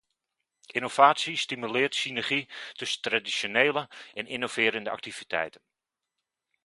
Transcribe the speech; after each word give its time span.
Innovatie 0.77 1.35
stimuleert 1.37 1.93
synergie 1.95 2.47
tussen 2.73 3.01
traditionele 3.01 3.89
en 4.13 4.27
innoverende 4.27 4.89
activiteiten. 4.91 5.61